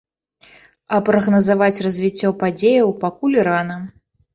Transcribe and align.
А 0.97 1.01
прагназаваць 1.11 1.83
развіццё 1.91 2.35
падзеяў 2.43 2.99
пакуль 3.09 3.41
рана. 3.53 3.83